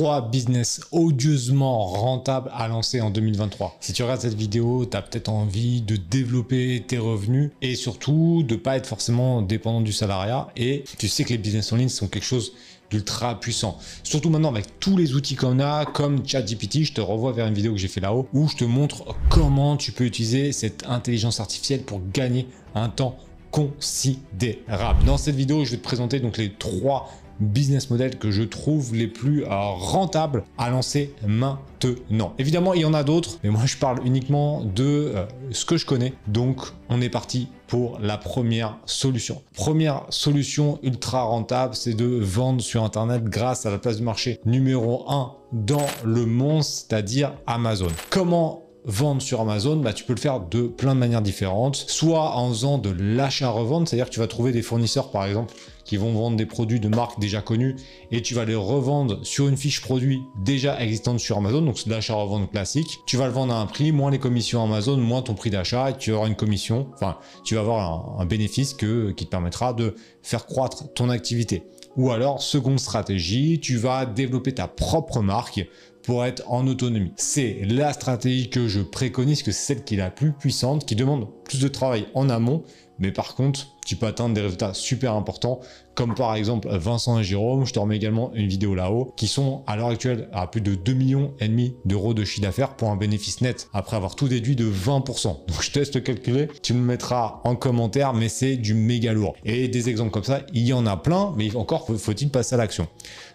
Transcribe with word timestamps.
3 0.00 0.30
business 0.30 0.80
odieusement 0.92 1.84
rentables 1.84 2.50
à 2.54 2.68
lancer 2.68 3.02
en 3.02 3.10
2023. 3.10 3.76
Si 3.80 3.92
tu 3.92 4.02
regardes 4.02 4.22
cette 4.22 4.32
vidéo, 4.32 4.86
tu 4.86 4.96
as 4.96 5.02
peut-être 5.02 5.28
envie 5.28 5.82
de 5.82 5.96
développer 5.96 6.82
tes 6.88 6.96
revenus 6.96 7.50
et 7.60 7.74
surtout 7.74 8.42
de 8.42 8.56
pas 8.56 8.78
être 8.78 8.86
forcément 8.86 9.42
dépendant 9.42 9.82
du 9.82 9.92
salariat. 9.92 10.48
Et 10.56 10.84
tu 10.96 11.06
sais 11.06 11.24
que 11.24 11.28
les 11.28 11.36
business 11.36 11.70
en 11.74 11.76
ligne 11.76 11.90
sont 11.90 12.08
quelque 12.08 12.24
chose 12.24 12.54
d'ultra 12.90 13.38
puissant. 13.38 13.76
Surtout 14.02 14.30
maintenant 14.30 14.48
avec 14.48 14.80
tous 14.80 14.96
les 14.96 15.14
outils 15.14 15.36
qu'on 15.36 15.60
a, 15.60 15.84
comme 15.84 16.26
ChatGPT, 16.26 16.84
je 16.84 16.94
te 16.94 17.02
revois 17.02 17.32
vers 17.32 17.46
une 17.46 17.52
vidéo 17.52 17.72
que 17.72 17.78
j'ai 17.78 17.88
fait 17.88 18.00
là-haut, 18.00 18.26
où 18.32 18.48
je 18.48 18.56
te 18.56 18.64
montre 18.64 19.04
comment 19.28 19.76
tu 19.76 19.92
peux 19.92 20.04
utiliser 20.04 20.52
cette 20.52 20.86
intelligence 20.88 21.40
artificielle 21.40 21.82
pour 21.82 22.00
gagner 22.14 22.46
un 22.74 22.88
temps 22.88 23.18
considérable. 23.50 25.04
Dans 25.04 25.18
cette 25.18 25.36
vidéo, 25.36 25.66
je 25.66 25.72
vais 25.72 25.76
te 25.76 25.82
présenter 25.82 26.20
donc 26.20 26.38
les 26.38 26.54
trois 26.54 27.10
business 27.40 27.90
models 27.90 28.18
que 28.18 28.30
je 28.30 28.42
trouve 28.42 28.94
les 28.94 29.06
plus 29.06 29.44
euh, 29.44 29.48
rentables 29.48 30.44
à 30.58 30.70
lancer 30.70 31.14
maintenant. 31.26 32.34
Évidemment, 32.38 32.74
il 32.74 32.82
y 32.82 32.84
en 32.84 32.94
a 32.94 33.02
d'autres, 33.02 33.38
mais 33.42 33.50
moi 33.50 33.62
je 33.66 33.76
parle 33.76 34.06
uniquement 34.06 34.62
de 34.62 35.12
euh, 35.14 35.24
ce 35.50 35.64
que 35.64 35.76
je 35.76 35.86
connais. 35.86 36.12
Donc, 36.26 36.60
on 36.88 37.00
est 37.00 37.08
parti 37.08 37.48
pour 37.66 37.98
la 38.00 38.18
première 38.18 38.76
solution. 38.84 39.42
Première 39.54 40.02
solution 40.10 40.78
ultra 40.82 41.22
rentable, 41.22 41.74
c'est 41.74 41.94
de 41.94 42.04
vendre 42.04 42.60
sur 42.60 42.84
Internet 42.84 43.24
grâce 43.24 43.64
à 43.64 43.70
la 43.70 43.78
place 43.78 43.96
du 43.96 44.02
marché 44.02 44.40
numéro 44.44 45.04
1 45.08 45.32
dans 45.52 45.86
le 46.04 46.26
monde, 46.26 46.62
c'est-à-dire 46.62 47.32
Amazon. 47.46 47.88
Comment 48.10 48.69
vendre 48.84 49.20
sur 49.20 49.40
Amazon, 49.40 49.76
bah, 49.76 49.92
tu 49.92 50.04
peux 50.04 50.14
le 50.14 50.20
faire 50.20 50.40
de 50.40 50.62
plein 50.62 50.94
de 50.94 51.00
manières 51.00 51.22
différentes. 51.22 51.76
Soit 51.76 52.36
en 52.36 52.48
faisant 52.48 52.78
de 52.78 52.90
l'achat-revente, 52.90 53.88
c'est-à-dire 53.88 54.06
que 54.06 54.14
tu 54.14 54.20
vas 54.20 54.26
trouver 54.26 54.52
des 54.52 54.62
fournisseurs, 54.62 55.10
par 55.10 55.26
exemple, 55.26 55.54
qui 55.84 55.96
vont 55.96 56.12
vendre 56.12 56.36
des 56.36 56.46
produits 56.46 56.78
de 56.78 56.88
marques 56.88 57.18
déjà 57.18 57.42
connues 57.42 57.74
et 58.12 58.22
tu 58.22 58.34
vas 58.34 58.44
les 58.44 58.54
revendre 58.54 59.24
sur 59.26 59.48
une 59.48 59.56
fiche 59.56 59.80
produit 59.80 60.22
déjà 60.44 60.80
existante 60.80 61.18
sur 61.18 61.38
Amazon, 61.38 61.62
donc 61.62 61.78
c'est 61.78 61.90
l'achat-revente 61.90 62.50
classique. 62.50 63.00
Tu 63.06 63.16
vas 63.16 63.26
le 63.26 63.32
vendre 63.32 63.52
à 63.52 63.60
un 63.60 63.66
prix, 63.66 63.90
moins 63.90 64.10
les 64.10 64.20
commissions 64.20 64.62
Amazon, 64.62 64.96
moins 64.98 65.22
ton 65.22 65.34
prix 65.34 65.50
d'achat 65.50 65.90
et 65.90 65.96
tu 65.96 66.12
auras 66.12 66.28
une 66.28 66.36
commission, 66.36 66.86
enfin, 66.94 67.18
tu 67.44 67.56
vas 67.56 67.62
avoir 67.62 68.20
un, 68.20 68.26
bénéfice 68.26 68.74
qui 68.74 68.86
te 68.86 69.30
permettra 69.30 69.72
de 69.72 69.96
faire 70.22 70.46
croître 70.46 70.92
ton 70.94 71.08
activité. 71.08 71.64
Ou 71.96 72.12
alors, 72.12 72.40
seconde 72.40 72.78
stratégie, 72.78 73.58
tu 73.58 73.76
vas 73.76 74.06
développer 74.06 74.54
ta 74.54 74.68
propre 74.68 75.20
marque 75.20 75.66
pour 76.10 76.24
être 76.24 76.42
en 76.48 76.66
autonomie. 76.66 77.12
C'est 77.14 77.60
la 77.62 77.92
stratégie 77.92 78.50
que 78.50 78.66
je 78.66 78.80
préconise, 78.80 79.44
que 79.44 79.52
c'est 79.52 79.74
celle 79.74 79.84
qui 79.84 79.94
est 79.94 79.98
la 79.98 80.10
plus 80.10 80.32
puissante, 80.32 80.84
qui 80.84 80.96
demande 80.96 81.28
plus 81.44 81.60
de 81.60 81.68
travail 81.68 82.06
en 82.14 82.28
amont, 82.28 82.64
mais 82.98 83.12
par 83.12 83.36
contre, 83.36 83.68
tu 83.86 83.94
peux 83.94 84.06
atteindre 84.06 84.34
des 84.34 84.40
résultats 84.40 84.74
super 84.74 85.14
importants, 85.14 85.60
comme 85.94 86.14
par 86.14 86.34
exemple 86.34 86.68
Vincent 86.70 87.18
et 87.18 87.24
Jérôme, 87.24 87.64
je 87.64 87.72
te 87.72 87.78
remets 87.78 87.96
également 87.96 88.32
une 88.34 88.46
vidéo 88.46 88.74
là-haut, 88.74 89.12
qui 89.16 89.26
sont 89.26 89.62
à 89.66 89.76
l'heure 89.76 89.88
actuelle 89.88 90.28
à 90.32 90.46
plus 90.46 90.60
de 90.60 90.74
2 90.74 90.92
millions 90.92 91.32
et 91.40 91.48
demi 91.48 91.74
d'euros 91.84 92.12
de 92.12 92.24
chiffre 92.24 92.42
d'affaires 92.42 92.76
pour 92.76 92.90
un 92.90 92.96
bénéfice 92.96 93.40
net, 93.40 93.68
après 93.72 93.96
avoir 93.96 94.16
tout 94.16 94.28
déduit 94.28 94.54
de 94.54 94.70
20%. 94.70 95.24
Donc 95.48 95.62
je 95.62 95.70
teste 95.70 96.02
calculer, 96.02 96.48
tu 96.62 96.74
me 96.74 96.80
mettras 96.80 97.40
en 97.44 97.56
commentaire, 97.56 98.14
mais 98.14 98.28
c'est 98.28 98.56
du 98.56 98.74
méga 98.74 99.12
lourd. 99.12 99.34
Et 99.44 99.68
des 99.68 99.88
exemples 99.88 100.10
comme 100.10 100.24
ça, 100.24 100.40
il 100.52 100.66
y 100.66 100.72
en 100.72 100.86
a 100.86 100.96
plein, 100.96 101.32
mais 101.36 101.54
encore 101.56 101.86
faut-il 101.86 102.30
passer 102.30 102.54
à 102.54 102.58
l'action. 102.58 102.86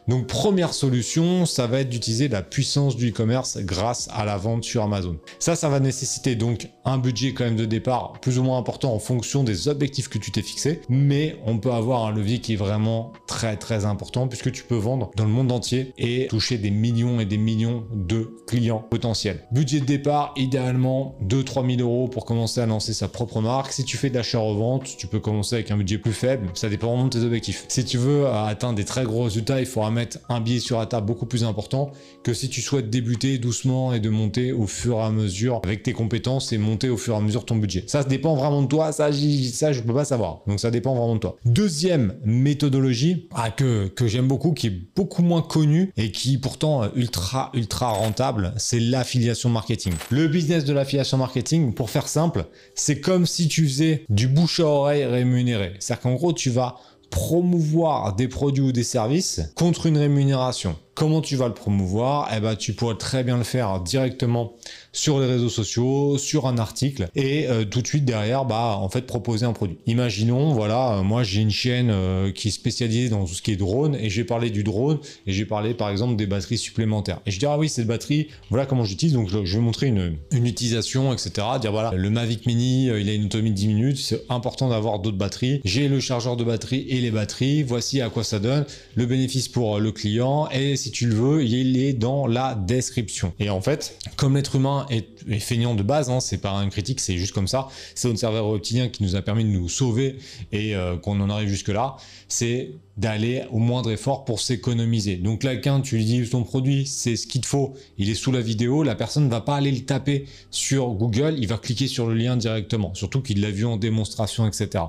Donc 0.08 0.28
première 0.28 0.74
solution, 0.74 1.46
ça 1.46 1.66
va 1.66 1.80
être 1.80 1.90
d'utiliser 1.90 2.28
la 2.28 2.44
puissance 2.44 2.96
du 2.96 3.10
e-commerce 3.10 3.58
grâce 3.62 4.08
à 4.14 4.24
la 4.24 4.38
vente 4.38 4.64
sur 4.64 4.84
Amazon. 4.84 5.18
Ça, 5.40 5.56
ça 5.56 5.68
va 5.68 5.80
nécessiter 5.80 6.36
donc 6.36 6.70
un 6.86 7.00
budget 7.00 7.34
quand 7.34 7.44
même 7.44 7.56
de 7.56 7.66
départ 7.66 8.14
plus 8.22 8.38
ou 8.38 8.44
moins 8.44 8.60
important 8.60 8.94
en 8.94 9.00
fonction 9.00 9.44
des 9.44 9.68
objectifs 9.68 10.08
que 10.08 10.20
tu 10.20 10.32
t'es 10.32 10.44
fixé, 10.44 10.82
mais 10.90 11.38
on 11.46 11.58
peut 11.58 11.72
avoir 11.72 12.06
un 12.06 12.12
levier 12.12 12.40
qui 12.40 12.54
est 12.54 12.58
vraiment 12.58 13.14
très 13.28 13.58
très 13.58 13.86
important 13.86 14.28
puisque 14.28 14.52
tu 14.52 14.64
peux 14.64 14.76
vendre 14.76 15.10
dans 15.16 15.26
le 15.26 15.32
monde 15.32 15.52
entier 15.52 15.94
et 15.98 16.28
toucher 16.28 16.60
des 16.60 16.70
millions 16.70 17.20
et 17.20 17.26
des 17.26 17.38
millions 17.38 17.86
de 17.92 18.36
clients 18.46 18.86
potentiels. 18.88 19.48
Budget 19.52 19.80
de 19.80 19.86
départ, 19.86 20.34
idéalement 20.36 21.16
2-3 21.28 21.78
000 21.78 21.82
euros 21.82 22.08
pour 22.08 22.26
commencer 22.26 22.62
à 22.62 22.68
lancer 22.68 22.94
sa 22.94 23.08
propre 23.08 23.42
marque. 23.42 23.72
Si 23.72 23.84
tu 23.84 23.98
fais 23.98 24.12
de 24.12 24.16
l'achat-revente, 24.16 24.98
tu 24.98 25.08
peux 25.08 25.20
commencer 25.20 25.56
avec 25.56 25.72
un 25.72 25.78
budget 25.78 25.98
plus 25.98 26.14
faible, 26.14 26.50
ça 26.54 26.70
dépend 26.70 26.90
vraiment 26.90 27.06
de 27.06 27.18
tes 27.18 27.26
objectifs. 27.26 27.66
Si 27.70 27.84
tu 27.86 27.98
veux 27.98 28.28
atteindre 28.28 28.76
des 28.76 28.86
très 28.86 29.04
gros 29.04 29.24
résultats, 29.24 29.60
il 29.60 29.66
faudra 29.66 29.95
mettre 29.96 30.20
un 30.30 30.42
billet 30.42 30.60
sur 30.60 30.78
la 30.80 30.86
table 30.86 31.08
beaucoup 31.08 31.26
plus 31.26 31.44
important 31.44 31.92
que 32.24 32.34
si 32.34 32.50
tu 32.50 32.62
souhaites 32.62 32.90
débuter 32.90 33.38
doucement 33.38 33.94
et 33.94 34.00
de 34.00 34.10
monter 34.10 34.52
au 34.52 34.68
fur 34.68 34.98
et 34.98 35.02
à 35.02 35.10
mesure 35.10 35.62
avec 35.64 35.84
tes 35.84 35.94
compétences 35.94 36.54
et 36.54 36.58
monter 36.58 36.90
au 36.90 36.98
fur 36.98 37.16
et 37.16 37.18
à 37.18 37.22
mesure 37.22 37.46
ton 37.46 37.56
budget. 37.56 37.84
Ça, 37.88 38.04
dépend 38.04 38.36
vraiment 38.36 38.62
de 38.62 38.68
toi, 38.68 38.92
ça, 38.92 39.10
ça 39.12 39.74
je 39.74 39.82
peux 39.82 39.94
pas 39.94 40.06
savoir. 40.06 40.42
Donc 40.48 40.60
ça 40.60 40.72
dépend 40.72 40.94
vraiment 40.94 41.16
de 41.16 41.20
toi. 41.20 41.38
Deuxième 41.46 42.16
méthodologie 42.24 43.28
ah, 43.34 43.52
que, 43.52 43.88
que 43.88 44.08
j'aime 44.08 44.28
beaucoup, 44.28 44.54
qui 44.54 44.68
est 44.68 44.80
beaucoup 44.96 45.24
moins 45.24 45.42
connue 45.42 45.92
et 45.98 46.12
qui 46.12 46.38
pourtant 46.38 46.84
ultra 46.96 47.52
ultra 47.54 47.90
rentable, 47.90 48.54
c'est 48.58 48.80
l'affiliation 48.80 49.50
marketing. 49.50 49.94
Le 50.10 50.28
business 50.28 50.66
de 50.66 50.74
l'affiliation 50.74 51.18
marketing, 51.18 51.74
pour 51.74 51.90
faire 51.90 52.08
simple, 52.08 52.46
c'est 52.76 53.00
comme 53.00 53.26
si 53.26 53.48
tu 53.48 53.68
faisais 53.68 54.06
du 54.10 54.28
bouche 54.28 54.60
à 54.60 54.66
oreille 54.66 55.06
rémunéré. 55.06 55.74
C'est-à-dire 55.80 56.04
qu'en 56.04 56.14
gros, 56.14 56.34
tu 56.34 56.50
vas 56.50 56.76
promouvoir 57.10 58.16
des 58.16 58.28
produits 58.28 58.64
ou 58.64 58.72
des 58.72 58.84
services 58.84 59.42
contre 59.56 59.86
une 59.86 59.98
rémunération. 59.98 60.76
Comment 60.96 61.20
tu 61.20 61.36
vas 61.36 61.50
le 61.50 61.54
promouvoir 61.54 62.32
Eh 62.34 62.40
ben, 62.40 62.56
tu 62.56 62.72
pourrais 62.72 62.96
très 62.96 63.26
bien 63.26 63.36
le 63.38 63.44
faire 63.44 63.82
directement 63.82 64.54
sur 64.94 65.20
les 65.20 65.26
réseaux 65.26 65.50
sociaux, 65.50 66.18
sur 66.18 66.48
un 66.48 66.58
article, 66.58 67.10
et 67.16 67.48
euh, 67.50 67.66
tout 67.66 67.82
de 67.82 67.88
suite 67.88 68.06
derrière, 68.06 68.46
bah, 68.46 68.78
en 68.80 68.88
fait, 68.88 69.02
proposer 69.02 69.46
un 69.46 69.52
produit. 69.52 69.78
Imaginons, 69.88 70.54
voilà, 70.54 70.94
euh, 70.94 71.04
moi 71.04 71.24
j'ai 71.24 71.42
une 71.42 71.52
chaîne 71.52 71.90
euh, 71.92 72.32
qui 72.32 72.48
est 72.48 72.52
spécialisée 72.52 73.10
dans 73.10 73.26
tout 73.26 73.34
ce 73.34 73.42
qui 73.42 73.52
est 73.52 73.58
drone, 73.58 73.96
et 73.96 74.10
j'ai 74.10 74.24
parlé 74.24 74.50
du 74.50 74.64
drone, 74.64 75.00
et 75.28 75.34
j'ai 75.34 75.44
parlé 75.44 75.74
par 75.74 75.90
exemple 75.90 76.16
des 76.16 76.28
batteries 76.28 76.58
supplémentaires. 76.58 77.20
Et 77.26 77.32
je 77.32 77.40
dis, 77.40 77.46
ah 77.46 77.58
oui, 77.58 77.68
cette 77.68 77.88
batterie, 77.88 78.30
voilà 78.50 78.66
comment 78.66 78.86
j'utilise, 78.86 79.16
donc 79.16 79.28
je, 79.28 79.40
vais 79.40 79.60
montrer 79.60 79.88
une, 79.88 80.16
une, 80.32 80.48
utilisation, 80.48 81.12
etc. 81.12 81.46
Dire, 81.60 81.74
voilà, 81.74 81.92
le 81.92 82.10
Mavic 82.10 82.46
Mini, 82.46 82.86
il 82.86 83.10
a 83.10 83.14
une 83.14 83.26
autonomie 83.26 83.52
de 83.52 83.56
10 83.56 83.68
minutes, 83.68 83.98
c'est 83.98 84.24
important 84.30 84.70
d'avoir 84.70 85.00
d'autres 85.00 85.18
batteries. 85.18 85.60
J'ai 85.66 85.90
le 85.90 86.00
chargeur 86.00 86.38
de 86.38 86.46
batterie 86.46 86.86
et 86.88 87.02
les 87.02 87.12
batteries, 87.12 87.64
voici 87.64 88.00
à 88.00 88.10
quoi 88.10 88.24
ça 88.24 88.40
donne, 88.40 88.66
le 88.96 89.06
bénéfice 89.06 89.50
pour 89.50 89.78
le 89.80 89.92
client, 89.92 90.48
et 90.54 90.78
si 90.86 90.92
tu 90.92 91.08
le 91.08 91.16
veux, 91.16 91.44
il 91.44 91.80
est 91.80 91.94
dans 91.94 92.28
la 92.28 92.54
description. 92.54 93.34
Et 93.40 93.50
en 93.50 93.60
fait, 93.60 93.98
comme 94.18 94.36
l'être 94.36 94.56
humain 94.56 94.86
est, 94.92 95.40
feignant 95.40 95.74
de 95.74 95.82
base, 95.82 96.12
hein, 96.12 96.20
c'est 96.20 96.38
pas 96.38 96.52
un 96.52 96.70
critique, 96.70 97.00
c'est 97.00 97.18
juste 97.18 97.34
comme 97.34 97.48
ça, 97.48 97.70
c'est 97.96 98.08
notre 98.08 98.20
serveur 98.20 98.46
reptilien 98.46 98.88
qui 98.88 99.02
nous 99.02 99.16
a 99.16 99.24
permis 99.24 99.44
de 99.46 99.50
nous 99.50 99.68
sauver 99.68 100.18
et 100.52 100.76
euh, 100.76 100.96
qu'on 100.96 101.20
en 101.22 101.32
arrive 101.32 101.50
jusque 101.50 101.70
là, 101.70 101.98
c'est 102.28 102.74
d'aller 102.98 103.46
au 103.52 103.58
moindre 103.58 103.90
effort 103.90 104.26
pour 104.26 104.40
s'économiser. 104.40 105.16
Donc 105.16 105.42
là, 105.42 105.56
quand 105.56 105.82
tu 105.82 105.96
lui 105.96 106.06
dis 106.06 106.30
ton 106.30 106.44
produit, 106.44 106.86
c'est 106.86 107.16
ce 107.16 107.26
qu'il 107.26 107.42
te 107.42 107.48
faut, 107.48 107.74
il 107.98 108.12
est 108.12 108.16
sous 108.16 108.32
la 108.32 108.42
vidéo, 108.42 108.84
la 108.84 108.94
personne 108.94 109.26
ne 109.26 109.32
va 109.32 109.42
pas 109.42 109.56
aller 109.56 109.72
le 109.72 109.86
taper 109.86 110.26
sur 110.52 110.90
Google, 110.90 111.34
il 111.40 111.48
va 111.48 111.58
cliquer 111.58 111.88
sur 111.88 112.06
le 112.06 112.14
lien 112.14 112.38
directement, 112.38 112.94
surtout 112.94 113.22
qu'il 113.24 113.42
l'a 113.42 113.50
vu 113.50 113.66
en 113.66 113.78
démonstration, 113.78 114.48
etc. 114.48 114.84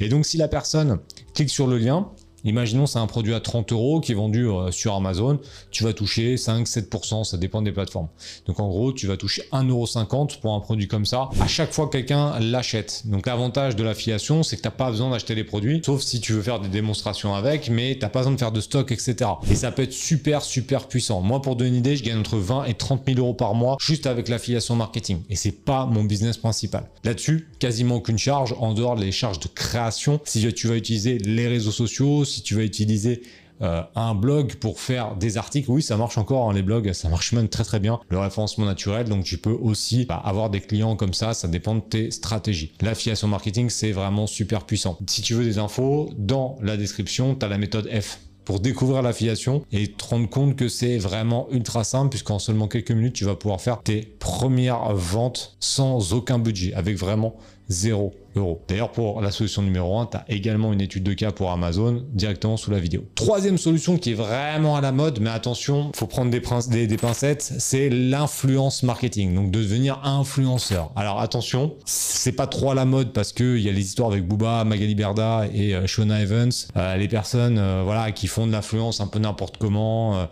Et 0.00 0.08
donc 0.08 0.24
si 0.24 0.38
la 0.38 0.48
personne 0.48 0.98
clique 1.34 1.50
sur 1.50 1.66
le 1.66 1.76
lien, 1.76 2.10
Imaginons 2.44 2.86
c'est 2.86 2.98
un 2.98 3.06
produit 3.06 3.34
à 3.34 3.40
30 3.40 3.72
euros 3.72 4.00
qui 4.00 4.12
est 4.12 4.14
vendu 4.14 4.48
euh, 4.48 4.70
sur 4.70 4.94
Amazon, 4.94 5.38
tu 5.70 5.84
vas 5.84 5.92
toucher 5.92 6.34
5-7%, 6.34 7.24
ça 7.24 7.36
dépend 7.36 7.62
des 7.62 7.72
plateformes. 7.72 8.08
Donc 8.46 8.60
en 8.60 8.68
gros, 8.68 8.92
tu 8.92 9.06
vas 9.06 9.16
toucher 9.16 9.42
1,50€ 9.52 10.40
pour 10.40 10.54
un 10.54 10.60
produit 10.60 10.88
comme 10.88 11.06
ça 11.06 11.28
à 11.40 11.46
chaque 11.46 11.72
fois 11.72 11.86
que 11.86 11.92
quelqu'un 11.92 12.38
l'achète. 12.40 13.02
Donc 13.06 13.26
l'avantage 13.26 13.76
de 13.76 13.82
l'affiliation, 13.82 14.42
c'est 14.42 14.56
que 14.56 14.62
tu 14.62 14.68
n'as 14.68 14.72
pas 14.72 14.90
besoin 14.90 15.10
d'acheter 15.10 15.34
les 15.34 15.44
produits, 15.44 15.82
sauf 15.84 16.02
si 16.02 16.20
tu 16.20 16.32
veux 16.32 16.42
faire 16.42 16.60
des 16.60 16.68
démonstrations 16.68 17.34
avec, 17.34 17.70
mais 17.70 17.94
tu 17.94 18.00
n'as 18.00 18.08
pas 18.08 18.20
besoin 18.20 18.32
de 18.32 18.38
faire 18.38 18.52
de 18.52 18.60
stock, 18.60 18.90
etc. 18.92 19.30
Et 19.50 19.54
ça 19.54 19.70
peut 19.70 19.82
être 19.82 19.92
super, 19.92 20.42
super 20.42 20.88
puissant. 20.88 21.20
Moi, 21.20 21.40
pour 21.42 21.56
donner 21.56 21.70
une 21.70 21.76
idée, 21.76 21.96
je 21.96 22.04
gagne 22.04 22.18
entre 22.18 22.38
20 22.38 22.64
et 22.64 22.74
30 22.74 23.02
000 23.06 23.18
euros 23.18 23.34
par 23.34 23.54
mois 23.54 23.76
juste 23.80 24.06
avec 24.06 24.28
l'affiliation 24.28 24.76
marketing. 24.76 25.20
Et 25.30 25.36
c'est 25.36 25.52
pas 25.52 25.86
mon 25.86 26.04
business 26.04 26.36
principal. 26.36 26.88
Là-dessus, 27.04 27.48
quasiment 27.58 27.96
aucune 27.96 28.18
charge 28.18 28.54
en 28.58 28.74
dehors 28.74 28.96
des 28.96 29.12
charges 29.12 29.40
de 29.40 29.48
création. 29.48 30.20
Si 30.24 30.52
tu 30.52 30.68
vas 30.68 30.76
utiliser 30.76 31.18
les 31.18 31.48
réseaux 31.48 31.70
sociaux, 31.70 32.24
si 32.32 32.42
tu 32.42 32.54
vas 32.54 32.62
utiliser 32.62 33.22
euh, 33.60 33.82
un 33.94 34.14
blog 34.14 34.56
pour 34.56 34.80
faire 34.80 35.14
des 35.14 35.36
articles, 35.36 35.70
oui, 35.70 35.82
ça 35.82 35.96
marche 35.96 36.18
encore, 36.18 36.50
hein, 36.50 36.52
les 36.52 36.62
blogs, 36.62 36.92
ça 36.92 37.08
marche 37.08 37.32
même 37.32 37.48
très 37.48 37.62
très 37.62 37.78
bien, 37.78 38.00
le 38.08 38.18
référencement 38.18 38.64
naturel, 38.64 39.08
donc 39.08 39.24
tu 39.24 39.38
peux 39.38 39.52
aussi 39.52 40.04
bah, 40.06 40.20
avoir 40.24 40.50
des 40.50 40.60
clients 40.60 40.96
comme 40.96 41.14
ça, 41.14 41.32
ça 41.32 41.46
dépend 41.46 41.76
de 41.76 41.80
tes 41.80 42.10
stratégies. 42.10 42.72
L'affiliation 42.80 43.28
marketing, 43.28 43.70
c'est 43.70 43.92
vraiment 43.92 44.26
super 44.26 44.64
puissant. 44.64 44.98
Si 45.06 45.22
tu 45.22 45.34
veux 45.34 45.44
des 45.44 45.58
infos, 45.58 46.10
dans 46.16 46.58
la 46.60 46.76
description, 46.76 47.36
tu 47.36 47.46
as 47.46 47.48
la 47.48 47.58
méthode 47.58 47.88
F 47.88 48.18
pour 48.44 48.60
découvrir 48.60 49.02
l'affiliation 49.02 49.64
et 49.70 49.92
te 49.92 50.04
rendre 50.04 50.28
compte 50.28 50.56
que 50.56 50.68
c'est 50.68 50.98
vraiment 50.98 51.48
ultra 51.50 51.84
simple 51.84 52.10
puisqu'en 52.10 52.38
seulement 52.38 52.68
quelques 52.68 52.90
minutes, 52.90 53.14
tu 53.14 53.24
vas 53.24 53.36
pouvoir 53.36 53.60
faire 53.60 53.82
tes 53.82 54.11
premières 54.22 54.94
ventes 54.94 55.56
sans 55.58 56.12
aucun 56.12 56.38
budget, 56.38 56.72
avec 56.74 56.96
vraiment 56.96 57.34
zéro 57.68 58.12
euro. 58.36 58.62
D'ailleurs, 58.68 58.92
pour 58.92 59.20
la 59.20 59.30
solution 59.30 59.62
numéro 59.62 59.98
1, 59.98 60.06
tu 60.06 60.16
as 60.16 60.24
également 60.28 60.72
une 60.72 60.80
étude 60.80 61.02
de 61.02 61.12
cas 61.12 61.32
pour 61.32 61.50
Amazon 61.50 62.04
directement 62.12 62.56
sous 62.56 62.70
la 62.70 62.78
vidéo. 62.78 63.04
Troisième 63.14 63.58
solution 63.58 63.96
qui 63.96 64.12
est 64.12 64.14
vraiment 64.14 64.76
à 64.76 64.80
la 64.80 64.92
mode, 64.92 65.20
mais 65.20 65.30
attention, 65.30 65.92
faut 65.94 66.06
prendre 66.06 66.30
des, 66.30 66.40
pincettes, 66.40 67.52
c'est 67.58 67.90
l'influence 67.90 68.82
marketing. 68.82 69.34
Donc, 69.34 69.50
de 69.50 69.58
devenir 69.58 70.00
influenceur. 70.04 70.92
Alors, 70.96 71.20
attention, 71.20 71.74
c'est 71.84 72.32
pas 72.32 72.46
trop 72.46 72.70
à 72.70 72.74
la 72.74 72.84
mode 72.84 73.12
parce 73.12 73.32
qu'il 73.32 73.58
y 73.58 73.68
a 73.68 73.72
les 73.72 73.82
histoires 73.82 74.10
avec 74.10 74.26
Booba, 74.26 74.64
Magali 74.64 74.94
Berda 74.94 75.46
et 75.52 75.74
euh, 75.74 75.86
Shona 75.86 76.22
Evans. 76.22 76.50
Euh, 76.76 76.96
les 76.96 77.08
personnes 77.08 77.58
euh, 77.58 77.82
voilà, 77.84 78.12
qui 78.12 78.26
font 78.26 78.46
de 78.46 78.52
l'influence 78.52 79.00
un 79.00 79.06
peu 79.06 79.18
n'importe 79.18 79.56
comment, 79.58 80.28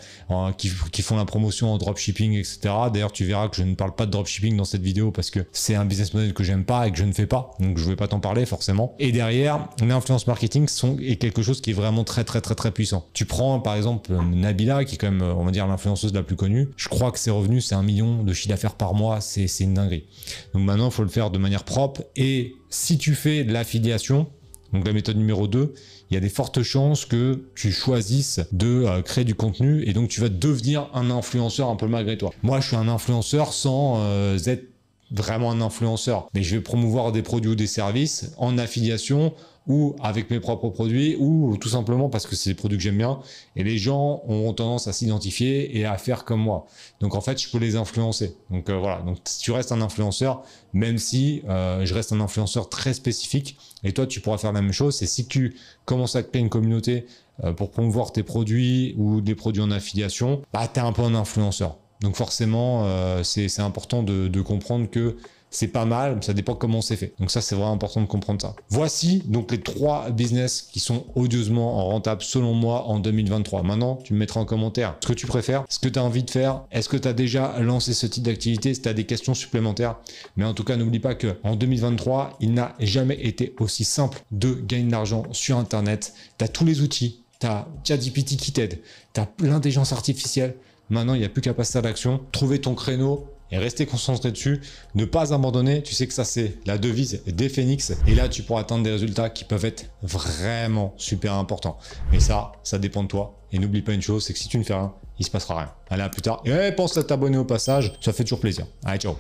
qui, 0.57 0.71
qui, 0.93 1.03
font 1.03 1.17
la 1.17 1.25
promotion 1.25 1.73
en 1.73 1.79
dropshipping, 1.79 2.35
etc. 2.35 2.59
D'ailleurs, 2.93 3.13
tu 3.13 3.25
verras 3.25 3.49
que 3.49 3.57
je 3.57 3.63
ne 3.63 3.75
parle 3.81 3.95
pas 3.95 4.05
de 4.05 4.11
dropshipping 4.11 4.57
dans 4.57 4.65
cette 4.65 4.83
vidéo 4.83 5.11
parce 5.11 5.31
que 5.31 5.41
c'est 5.53 5.75
un 5.75 5.87
business 5.87 6.13
model 6.13 6.35
que 6.35 6.45
j'aime 6.45 6.65
pas 6.65 6.87
et 6.87 6.93
que 6.93 6.99
je 6.99 7.05
ne 7.05 7.13
fais 7.13 7.27
pas. 7.27 7.53
Donc, 7.61 7.79
je 7.79 7.89
vais 7.89 7.97
pas 7.97 8.09
t'en 8.09 8.21
parler 8.21 8.45
forcément. 8.45 8.95
Et 8.99 9.11
derrière, 9.11 9.69
l'influence 9.83 10.27
marketing 10.27 10.69
sont, 10.69 10.99
est 11.01 11.17
quelque 11.17 11.41
chose 11.41 11.63
qui 11.63 11.71
est 11.71 11.75
vraiment 11.75 12.05
très 12.05 12.25
très 12.25 12.43
très 12.43 12.55
très 12.55 12.73
puissant. 12.73 13.07
Tu 13.15 13.25
prends 13.25 13.59
par 13.59 13.77
exemple 13.77 14.13
Nabila, 14.13 14.85
qui 14.85 14.97
est 14.97 14.99
quand 14.99 15.11
même, 15.11 15.23
on 15.23 15.45
va 15.45 15.51
dire, 15.51 15.67
l'influenceuse 15.67 16.13
la 16.13 16.23
plus 16.23 16.37
connue. 16.37 16.69
Je 16.77 16.89
crois 16.89 17.11
que 17.11 17.19
ses 17.19 17.31
revenus, 17.31 17.67
c'est 17.67 17.75
un 17.75 17.83
million 17.83 18.23
de 18.23 18.33
chiffre 18.35 18.51
d'affaires 18.51 18.75
par 18.75 18.93
mois. 18.93 19.23
C'est 19.23 19.49
une 19.61 19.75
dinguerie. 19.75 20.05
Donc 20.53 20.65
maintenant, 20.65 20.91
il 20.91 20.93
faut 20.93 21.03
le 21.03 21.09
faire 21.09 21.31
de 21.31 21.39
manière 21.39 21.65
propre. 21.65 22.03
Et 22.17 22.55
si 22.69 22.99
tu 22.99 23.15
fais 23.15 23.45
de 23.45 23.53
l'affiliation, 23.53 24.27
donc 24.73 24.87
la 24.87 24.93
méthode 24.93 25.17
numéro 25.17 25.47
2, 25.47 25.75
il 26.11 26.15
y 26.15 26.17
a 26.17 26.21
des 26.21 26.29
fortes 26.29 26.63
chances 26.63 27.05
que 27.05 27.41
tu 27.55 27.73
choisisses 27.73 28.41
de 28.53 28.85
euh, 28.85 29.03
créer 29.03 29.25
du 29.25 29.35
contenu 29.35 29.83
et 29.87 29.93
donc 29.93 30.09
tu 30.09 30.21
vas 30.21 30.29
devenir 30.29 30.89
un 30.95 31.11
influenceur 31.11 31.69
un 31.69 31.77
peu 31.77 31.87
malgré 31.87 32.17
toi. 32.17 32.33
Moi, 32.43 32.61
je 32.61 32.69
suis 32.69 32.77
un 32.77 32.89
influenceur 32.89 33.53
sans 33.53 33.97
euh, 33.99 34.39
être 34.47 34.70
vraiment 35.11 35.51
un 35.51 35.61
influenceur, 35.61 36.29
mais 36.35 36.43
je 36.43 36.57
vais 36.57 36.63
promouvoir 36.63 37.13
des 37.13 37.23
produits 37.23 37.53
ou 37.53 37.57
des 37.57 37.67
services 37.67 38.33
en 38.39 38.59
affiliation 38.59 39.33
ou 39.67 39.95
avec 40.03 40.31
mes 40.31 40.41
propres 40.41 40.69
produits 40.71 41.17
ou 41.19 41.57
tout 41.59 41.69
simplement 41.69 42.09
parce 42.09 42.27
que 42.27 42.35
c'est 42.35 42.51
des 42.51 42.55
produits 42.55 42.79
que 42.79 42.83
j'aime 42.83 42.99
bien 42.99 43.21
et 43.57 43.63
les 43.63 43.79
gens 43.79 44.23
ont 44.27 44.53
tendance 44.53 44.89
à 44.89 44.93
s'identifier 44.93 45.79
et 45.79 45.85
à 45.85 45.97
faire 45.99 46.25
comme 46.25 46.41
moi. 46.41 46.67
Donc 47.01 47.15
en 47.15 47.21
fait, 47.21 47.41
je 47.41 47.51
peux 47.51 47.59
les 47.59 47.77
influencer. 47.77 48.37
Donc 48.51 48.71
euh, 48.71 48.77
voilà, 48.77 49.03
donc 49.03 49.19
tu 49.41 49.53
restes 49.53 49.71
un 49.73 49.81
influenceur, 49.81 50.43
même 50.73 50.99
si 50.99 51.43
euh, 51.49 51.85
je 51.85 51.95
reste 51.95 52.13
un 52.13 52.21
influenceur 52.21 52.69
très 52.69 52.95
spécifique 52.95 53.59
et 53.85 53.93
toi 53.93 54.07
tu 54.07 54.21
pourras 54.21 54.39
faire 54.39 54.53
la 54.53 54.63
même 54.63 54.73
chose. 54.73 54.97
C'est 54.97 55.07
si 55.07 55.27
tu 55.27 55.57
commences 55.85 56.17
à 56.17 56.23
créer 56.23 56.41
une 56.41 56.49
communauté 56.49 57.07
euh, 57.45 57.53
pour 57.53 57.71
promouvoir 57.71 58.13
tes 58.13 58.23
produits 58.23 58.95
ou 58.97 59.21
des 59.21 59.35
produits 59.35 59.63
en 59.63 59.71
affiliation, 59.71 60.43
bah 60.53 60.69
tu 60.73 60.81
es 60.81 60.83
un 60.83 60.93
peu 60.93 61.03
un 61.03 61.15
influenceur. 61.15 61.77
Donc 62.01 62.17
forcément, 62.17 62.85
euh, 62.87 63.23
c'est 63.23 63.61
important 63.61 64.03
de, 64.03 64.41
comprendre 64.41 64.89
que 64.89 65.17
c'est 65.51 65.69
pas 65.69 65.85
mal, 65.85 66.23
ça 66.23 66.33
dépend 66.33 66.55
comment 66.55 66.81
c'est 66.81 66.97
fait. 66.97 67.13
Donc 67.19 67.31
ça, 67.31 67.41
c'est 67.41 67.55
vraiment 67.55 67.73
important 67.73 68.01
de 68.01 68.07
comprendre 68.07 68.41
ça. 68.41 68.55
Voici 68.69 69.23
donc 69.27 69.51
les 69.51 69.61
trois 69.61 70.11
business 70.11 70.63
qui 70.63 70.79
sont 70.79 71.07
odieusement 71.17 71.89
rentables 71.89 72.23
selon 72.23 72.55
moi 72.55 72.85
en 72.85 73.01
2023. 73.01 73.65
Maintenant, 73.65 73.97
tu 73.97 74.15
me 74.15 74.19
mettras 74.21 74.41
en 74.41 74.45
commentaire 74.45 74.97
ce 75.03 75.09
que 75.09 75.13
tu 75.13 75.27
préfères, 75.27 75.65
ce 75.69 75.81
que 75.81 75.89
tu 75.89 75.99
as 75.99 76.05
envie 76.05 76.23
de 76.23 76.31
faire. 76.31 76.63
Est-ce 76.71 76.89
que 76.89 76.97
tu 76.97 77.09
as 77.09 77.13
déjà 77.13 77.59
lancé 77.61 77.95
ce 77.95 78.07
type 78.07 78.23
d'activité? 78.23 78.73
Si 78.75 78.83
tu 78.83 78.89
as 78.89 78.95
des 78.95 79.05
questions 79.05 79.35
supplémentaires. 79.35 79.97
Mais 80.37 80.45
en 80.45 80.55
tout 80.55 80.65
cas, 80.65 80.77
n'oublie 80.77 81.01
pas 81.01 81.17
que 81.17 81.37
en 81.43 81.57
2023, 81.57 82.37
il 82.41 82.55
n'a 82.55 82.77
jamais 82.79 83.21
été 83.21 83.55
aussi 83.59 83.85
simple 83.85 84.23
de 84.31 84.55
gagner 84.55 84.85
de 84.85 84.93
l'argent 84.93 85.25
sur 85.33 85.59
Internet. 85.59 86.15
Tu 86.39 86.45
as 86.45 86.49
tous 86.49 86.65
les 86.65 86.81
outils. 86.81 87.25
Tu 87.41 87.47
as 87.47 87.67
ChatGPT 87.85 88.37
qui 88.37 88.53
t'aide. 88.53 88.81
Tu 89.15 89.21
as 89.21 89.29
l'intelligence 89.41 89.93
artificielle. 89.93 90.55
Maintenant, 90.91 91.15
il 91.15 91.21
n'y 91.21 91.25
a 91.25 91.29
plus 91.29 91.41
qu'à 91.41 91.55
passer 91.55 91.79
à 91.79 91.83
l'action, 91.83 92.21
trouver 92.33 92.61
ton 92.61 92.75
créneau 92.75 93.29
et 93.53 93.59
rester 93.59 93.87
concentré 93.87 94.31
dessus, 94.31 94.61
ne 94.95 95.05
pas 95.05 95.33
abandonner. 95.33 95.83
Tu 95.83 95.95
sais 95.95 96.07
que 96.07 96.13
ça, 96.13 96.25
c'est 96.25 96.59
la 96.67 96.79
devise 96.79 97.23
des 97.27 97.49
phénix. 97.49 97.93
Et 98.07 98.15
là, 98.15 98.29
tu 98.29 98.43
pourras 98.43 98.61
atteindre 98.61 98.85
des 98.85 98.91
résultats 98.91 99.31
qui 99.31 99.45
peuvent 99.45 99.65
être 99.65 99.87
vraiment 100.03 100.95
super 100.97 101.35
importants. 101.35 101.79
Mais 102.13 102.21
ça, 102.21 102.53
ça 102.63 102.79
dépend 102.79 103.03
de 103.03 103.09
toi. 103.09 103.39
Et 103.53 103.59
n'oublie 103.59 103.83
pas 103.83 103.93
une 103.93 104.03
chose, 104.03 104.25
c'est 104.25 104.33
que 104.33 104.39
si 104.39 104.49
tu 104.49 104.59
ne 104.59 104.63
fais 104.63 104.75
rien, 104.75 104.93
il 105.19 105.25
se 105.25 105.31
passera 105.31 105.59
rien. 105.59 105.73
Allez, 105.91 106.03
à 106.03 106.09
plus 106.09 106.23
tard. 106.23 106.43
Et 106.45 106.73
pense 106.73 106.97
à 106.97 107.03
t'abonner 107.03 107.39
au 107.39 107.45
passage, 107.45 107.93
ça 108.01 108.13
fait 108.13 108.25
toujours 108.25 108.41
plaisir. 108.41 108.67
Allez, 108.85 108.99
ciao 108.99 109.17